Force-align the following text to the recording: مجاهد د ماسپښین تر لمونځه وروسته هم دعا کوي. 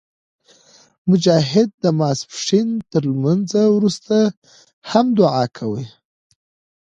مجاهد 1.09 1.69
د 1.83 1.85
ماسپښین 1.99 2.69
تر 2.91 3.01
لمونځه 3.11 3.61
وروسته 3.75 4.15
هم 4.89 5.05
دعا 5.19 5.45
کوي. 5.57 5.85